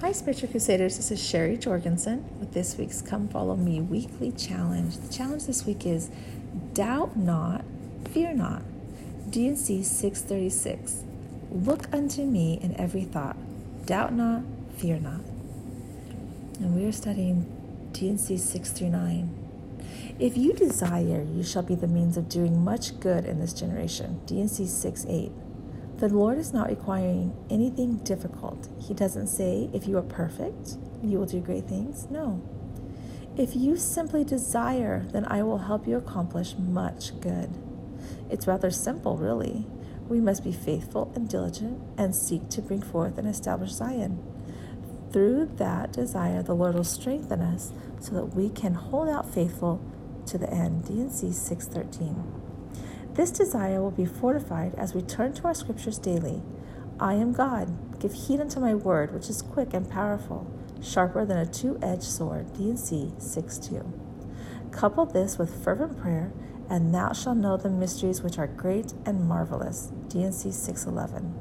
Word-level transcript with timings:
Hi, 0.00 0.12
Spiritual 0.12 0.48
Crusaders. 0.48 0.96
This 0.96 1.10
is 1.10 1.22
Sherry 1.22 1.58
Jorgensen 1.58 2.24
with 2.40 2.54
this 2.54 2.78
week's 2.78 3.02
Come 3.02 3.28
Follow 3.28 3.54
Me 3.54 3.82
weekly 3.82 4.32
challenge. 4.32 4.96
The 4.96 5.12
challenge 5.12 5.44
this 5.44 5.66
week 5.66 5.84
is 5.84 6.08
Doubt 6.72 7.18
not, 7.18 7.66
fear 8.08 8.32
not. 8.32 8.62
D&C 9.28 9.82
636. 9.82 11.04
Look 11.50 11.92
unto 11.92 12.22
me 12.22 12.58
in 12.62 12.74
every 12.80 13.04
thought. 13.04 13.36
Doubt 13.84 14.14
not, 14.14 14.42
fear 14.78 14.98
not. 14.98 15.20
And 16.60 16.74
we 16.74 16.86
are 16.86 16.92
studying 16.92 17.44
D&C 17.92 18.38
639. 18.38 20.16
If 20.18 20.34
you 20.38 20.54
desire, 20.54 21.26
you 21.30 21.42
shall 21.42 21.62
be 21.62 21.74
the 21.74 21.86
means 21.86 22.16
of 22.16 22.30
doing 22.30 22.64
much 22.64 22.98
good 23.00 23.26
in 23.26 23.38
this 23.38 23.52
generation. 23.52 24.22
D&C 24.24 24.64
6 24.64 25.06
8. 25.06 25.30
The 26.00 26.08
Lord 26.08 26.38
is 26.38 26.54
not 26.54 26.70
requiring 26.70 27.36
anything 27.50 27.98
difficult. 27.98 28.70
He 28.80 28.94
doesn't 28.94 29.26
say, 29.26 29.68
if 29.74 29.86
you 29.86 29.98
are 29.98 30.02
perfect, 30.02 30.78
you 31.02 31.18
will 31.18 31.26
do 31.26 31.40
great 31.40 31.68
things. 31.68 32.06
No. 32.10 32.40
If 33.36 33.54
you 33.54 33.76
simply 33.76 34.24
desire, 34.24 35.06
then 35.12 35.26
I 35.26 35.42
will 35.42 35.58
help 35.58 35.86
you 35.86 35.98
accomplish 35.98 36.54
much 36.56 37.20
good. 37.20 37.50
It's 38.30 38.46
rather 38.46 38.70
simple, 38.70 39.18
really. 39.18 39.66
We 40.08 40.22
must 40.22 40.42
be 40.42 40.52
faithful 40.52 41.12
and 41.14 41.28
diligent 41.28 41.78
and 41.98 42.16
seek 42.16 42.48
to 42.48 42.62
bring 42.62 42.80
forth 42.80 43.18
and 43.18 43.28
establish 43.28 43.72
Zion. 43.72 44.24
Through 45.12 45.50
that 45.56 45.92
desire, 45.92 46.42
the 46.42 46.54
Lord 46.54 46.76
will 46.76 46.82
strengthen 46.82 47.42
us 47.42 47.72
so 47.98 48.14
that 48.14 48.34
we 48.34 48.48
can 48.48 48.72
hold 48.72 49.10
out 49.10 49.30
faithful 49.34 49.82
to 50.28 50.38
the 50.38 50.48
end. 50.48 50.86
D&C 50.86 51.30
613. 51.30 52.49
This 53.20 53.30
desire 53.30 53.82
will 53.82 53.90
be 53.90 54.06
fortified 54.06 54.74
as 54.76 54.94
we 54.94 55.02
turn 55.02 55.34
to 55.34 55.44
our 55.44 55.52
scriptures 55.52 55.98
daily. 55.98 56.40
I 56.98 57.12
am 57.12 57.34
God. 57.34 58.00
Give 58.00 58.14
heed 58.14 58.40
unto 58.40 58.60
my 58.60 58.74
word, 58.74 59.12
which 59.12 59.28
is 59.28 59.42
quick 59.42 59.74
and 59.74 59.86
powerful, 59.86 60.50
sharper 60.80 61.26
than 61.26 61.36
a 61.36 61.44
two 61.44 61.78
edged 61.82 62.04
sword. 62.04 62.54
D&C 62.54 63.12
6 63.18 63.58
2. 63.58 63.92
Couple 64.70 65.04
this 65.04 65.36
with 65.36 65.62
fervent 65.62 66.00
prayer, 66.00 66.32
and 66.70 66.94
thou 66.94 67.12
shalt 67.12 67.36
know 67.36 67.58
the 67.58 67.68
mysteries 67.68 68.22
which 68.22 68.38
are 68.38 68.46
great 68.46 68.94
and 69.04 69.28
marvelous. 69.28 69.92
D&C 70.08 70.50
611. 70.50 71.34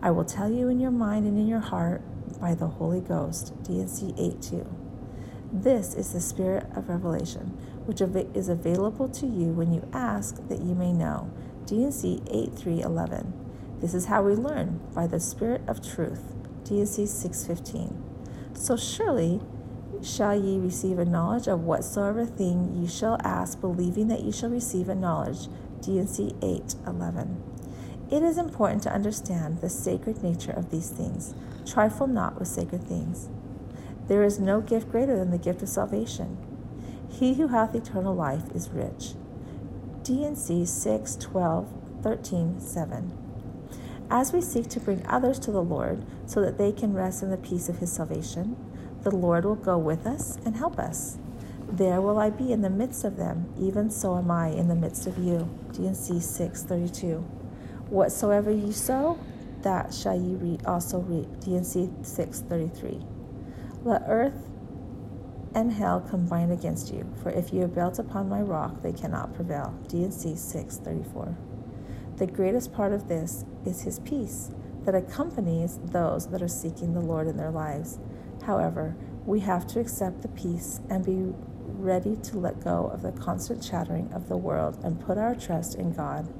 I 0.00 0.10
will 0.10 0.24
tell 0.24 0.50
you 0.50 0.70
in 0.70 0.80
your 0.80 0.90
mind 0.90 1.26
and 1.26 1.36
in 1.36 1.46
your 1.46 1.60
heart 1.60 2.00
by 2.40 2.54
the 2.54 2.68
Holy 2.68 3.02
Ghost. 3.02 3.52
D&C 3.62 4.14
8 4.16 4.40
2. 4.40 4.66
This 5.52 5.94
is 5.94 6.14
the 6.14 6.20
spirit 6.20 6.66
of 6.74 6.88
revelation 6.88 7.58
which 7.86 8.00
is 8.00 8.48
available 8.48 9.08
to 9.08 9.26
you 9.26 9.52
when 9.52 9.72
you 9.72 9.88
ask 9.92 10.48
that 10.48 10.60
you 10.60 10.74
may 10.74 10.92
know. 10.92 11.30
D&C 11.66 12.22
8311. 12.30 13.32
This 13.80 13.94
is 13.94 14.06
how 14.06 14.22
we 14.22 14.34
learn 14.34 14.80
by 14.94 15.06
the 15.06 15.20
Spirit 15.20 15.62
of 15.66 15.86
truth. 15.86 16.34
D&C 16.64 17.06
615. 17.06 18.02
So 18.54 18.76
surely 18.76 19.40
shall 20.02 20.38
ye 20.38 20.58
receive 20.58 20.98
a 20.98 21.04
knowledge 21.04 21.46
of 21.46 21.60
whatsoever 21.60 22.24
thing 22.24 22.74
ye 22.74 22.86
shall 22.86 23.18
ask, 23.22 23.60
believing 23.60 24.08
that 24.08 24.22
ye 24.22 24.32
shall 24.32 24.50
receive 24.50 24.88
a 24.88 24.94
knowledge. 24.94 25.48
D&C 25.80 26.34
811. 26.42 27.42
It 28.10 28.22
is 28.22 28.38
important 28.38 28.82
to 28.82 28.92
understand 28.92 29.60
the 29.60 29.68
sacred 29.68 30.22
nature 30.22 30.52
of 30.52 30.70
these 30.70 30.90
things. 30.90 31.34
Trifle 31.66 32.06
not 32.06 32.38
with 32.38 32.48
sacred 32.48 32.84
things. 32.84 33.28
There 34.08 34.22
is 34.22 34.38
no 34.38 34.60
gift 34.60 34.90
greater 34.90 35.16
than 35.16 35.30
the 35.30 35.38
gift 35.38 35.62
of 35.62 35.68
salvation. 35.68 36.36
He 37.18 37.34
who 37.34 37.46
hath 37.48 37.76
eternal 37.76 38.14
life 38.14 38.50
is 38.56 38.70
rich. 38.70 39.14
D&C 40.02 40.66
6, 40.66 41.16
12, 41.16 41.68
13, 42.02 42.60
7. 42.60 43.18
As 44.10 44.32
we 44.32 44.40
seek 44.40 44.68
to 44.70 44.80
bring 44.80 45.06
others 45.06 45.38
to 45.40 45.52
the 45.52 45.62
Lord 45.62 46.04
so 46.26 46.40
that 46.40 46.58
they 46.58 46.72
can 46.72 46.92
rest 46.92 47.22
in 47.22 47.30
the 47.30 47.36
peace 47.36 47.68
of 47.68 47.78
his 47.78 47.92
salvation, 47.92 48.56
the 49.02 49.14
Lord 49.14 49.44
will 49.44 49.54
go 49.54 49.78
with 49.78 50.08
us 50.08 50.38
and 50.44 50.56
help 50.56 50.76
us. 50.76 51.18
There 51.68 52.00
will 52.00 52.18
I 52.18 52.30
be 52.30 52.52
in 52.52 52.62
the 52.62 52.70
midst 52.70 53.04
of 53.04 53.16
them, 53.16 53.46
even 53.60 53.90
so 53.90 54.16
am 54.16 54.30
I 54.32 54.48
in 54.48 54.66
the 54.66 54.74
midst 54.74 55.06
of 55.06 55.16
you. 55.16 55.48
D&C 55.72 56.18
632. 56.18 57.18
Whatsoever 57.90 58.50
ye 58.50 58.72
sow, 58.72 59.20
that 59.62 59.94
shall 59.94 60.20
ye 60.20 60.58
also 60.66 60.98
reap. 60.98 61.28
D&C 61.40 61.90
633. 62.02 63.00
Let 63.84 64.02
earth 64.08 64.50
and 65.54 65.72
hell 65.72 66.00
combine 66.00 66.50
against 66.50 66.92
you. 66.92 67.06
For 67.22 67.30
if 67.30 67.52
you 67.52 67.62
are 67.62 67.68
built 67.68 67.98
upon 67.98 68.28
my 68.28 68.40
rock, 68.40 68.82
they 68.82 68.92
cannot 68.92 69.34
prevail. 69.34 69.74
D&C 69.88 70.34
634. 70.34 71.36
The 72.16 72.26
greatest 72.26 72.72
part 72.72 72.92
of 72.92 73.08
this 73.08 73.44
is 73.64 73.82
his 73.82 74.00
peace 74.00 74.50
that 74.84 74.94
accompanies 74.94 75.78
those 75.82 76.28
that 76.28 76.42
are 76.42 76.48
seeking 76.48 76.92
the 76.92 77.00
Lord 77.00 77.26
in 77.26 77.36
their 77.36 77.50
lives. 77.50 77.98
However, 78.44 78.96
we 79.24 79.40
have 79.40 79.66
to 79.68 79.80
accept 79.80 80.22
the 80.22 80.28
peace 80.28 80.80
and 80.90 81.04
be 81.04 81.32
ready 81.66 82.16
to 82.16 82.38
let 82.38 82.62
go 82.62 82.86
of 82.92 83.02
the 83.02 83.12
constant 83.12 83.62
chattering 83.62 84.12
of 84.12 84.28
the 84.28 84.36
world 84.36 84.78
and 84.84 85.00
put 85.00 85.18
our 85.18 85.34
trust 85.34 85.74
in 85.74 85.92
God. 85.92 86.32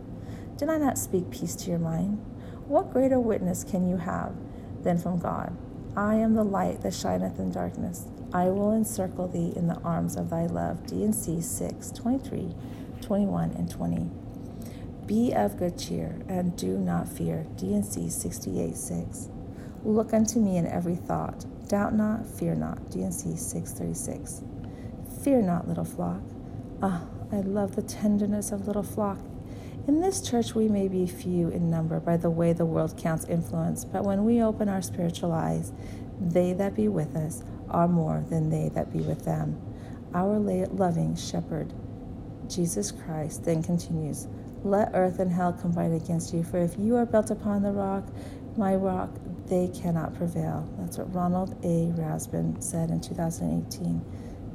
Did 0.57 0.69
I 0.69 0.79
not 0.79 0.99
speak 0.99 1.31
peace 1.31 1.57
to 1.57 1.71
your 1.71 1.79
mind? 1.79 2.19
What 2.67 2.93
greater 2.93 3.19
witness 3.19 3.65
can 3.65 3.89
you 3.89 3.97
have 3.97 4.35
than 4.83 4.99
from 4.99 5.19
God? 5.19 5.57
I 5.97 6.17
am 6.17 6.35
the 6.35 6.43
light 6.43 6.81
that 6.83 6.93
shineth 6.93 7.39
in 7.39 7.53
darkness. 7.53 8.07
I 8.33 8.49
will 8.49 8.73
encircle 8.73 9.29
thee 9.29 9.53
in 9.55 9.69
the 9.69 9.79
arms 9.83 10.17
of 10.17 10.29
thy 10.29 10.47
love. 10.47 10.87
D&C 10.87 11.41
6, 11.41 11.91
23, 11.93 12.53
21, 13.01 13.51
and 13.53 13.71
20. 13.71 14.11
Be 15.07 15.33
of 15.33 15.57
good 15.57 15.79
cheer, 15.79 16.21
and 16.29 16.57
do 16.57 16.79
not 16.79 17.09
fear. 17.09 17.47
D&C 17.57 18.11
68, 18.11 18.77
6. 18.77 19.29
Look 19.85 20.13
unto 20.13 20.41
me 20.41 20.57
in 20.57 20.67
every 20.67 20.97
thought. 20.97 21.47
Doubt 21.69 21.95
not, 21.95 22.27
fear 22.27 22.57
not. 22.57 22.91
D&C 22.91 23.37
636. 23.37 24.43
Fear 25.23 25.43
not, 25.43 25.69
little 25.69 25.85
flock. 25.85 26.23
Ah, 26.83 27.05
I 27.31 27.37
love 27.37 27.77
the 27.77 27.83
tenderness 27.83 28.51
of 28.51 28.67
little 28.67 28.83
flock. 28.83 29.19
In 29.87 30.01
this 30.01 30.23
church, 30.23 30.55
we 30.55 30.67
may 30.67 30.89
be 30.89 31.07
few 31.07 31.49
in 31.49 31.69
number 31.69 32.01
by 32.01 32.17
the 32.17 32.31
way 32.31 32.55
the 32.55 32.65
world 32.65 32.97
counts 32.97 33.27
influence, 33.27 33.85
but 33.85 34.03
when 34.03 34.25
we 34.25 34.41
open 34.41 34.67
our 34.67 34.81
spiritual 34.81 35.31
eyes, 35.33 35.73
they 36.19 36.55
that 36.55 36.75
be 36.75 36.89
with 36.89 37.15
us 37.15 37.45
are 37.69 37.87
more 37.87 38.25
than 38.31 38.49
they 38.49 38.71
that 38.71 38.91
be 38.91 39.01
with 39.01 39.27
them. 39.27 39.61
Our 40.15 40.39
loving 40.39 41.17
shepherd, 41.17 41.75
Jesus 42.49 42.93
Christ, 42.93 43.45
then 43.45 43.63
continues 43.63 44.27
Let 44.63 44.93
earth 44.95 45.19
and 45.19 45.31
hell 45.31 45.53
combine 45.53 45.93
against 45.93 46.33
you, 46.33 46.45
for 46.45 46.57
if 46.59 46.79
you 46.79 46.97
are 46.97 47.05
built 47.05 47.31
upon 47.31 47.63
the 47.63 47.73
rock, 47.73 48.09
my 48.57 48.75
rock, 48.77 49.11
they 49.49 49.69
cannot 49.69 50.15
prevail. 50.15 50.67
That's 50.79 50.97
what 50.97 51.15
Ronald 51.15 51.59
A. 51.63 51.93
Rasband 52.01 52.63
said 52.63 52.89
in 52.89 53.03
2018. 53.03 54.03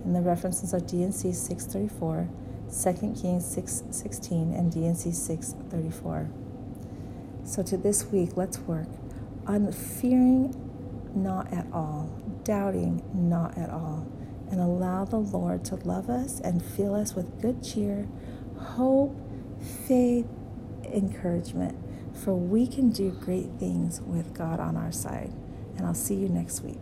in 0.06 0.14
the 0.14 0.22
references 0.22 0.74
of 0.74 0.88
D&C 0.88 1.32
634, 1.34 2.28
2 2.70 2.94
Kings 3.20 3.46
616, 3.46 4.54
and 4.54 4.72
D&C 4.72 5.12
634. 5.12 6.30
So 7.44 7.64
to 7.64 7.78
this 7.78 8.06
week, 8.06 8.38
let's 8.38 8.60
work 8.60 8.88
on 9.48 9.72
fearing 9.72 10.54
not 11.16 11.52
at 11.52 11.66
all, 11.74 12.10
doubting 12.44 13.02
not 13.14 13.58
at 13.58 13.72
all, 13.72 14.08
and 14.52 14.60
allow 14.60 15.04
the 15.04 15.18
Lord 15.18 15.66
to 15.66 15.76
love 15.76 16.10
us 16.10 16.40
and 16.40 16.64
fill 16.64 16.94
us 16.94 17.16
with 17.16 17.42
good 17.42 17.64
cheer, 17.64 18.08
hope, 18.58 19.16
faith, 19.88 20.28
encouragement, 20.84 21.76
for 22.16 22.36
we 22.36 22.68
can 22.68 22.92
do 22.92 23.10
great 23.12 23.50
things 23.60 24.00
with 24.02 24.34
God 24.34 24.60
on 24.60 24.78
our 24.78 24.92
side. 24.92 25.32
And 25.78 25.88
I'll 25.88 25.94
see 25.96 26.16
you 26.16 26.30
next 26.30 26.62
week. 26.62 26.78